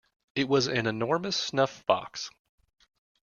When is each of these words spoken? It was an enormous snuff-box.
It 0.33 0.49
was 0.49 0.65
an 0.65 0.87
enormous 0.87 1.37
snuff-box. 1.37 2.31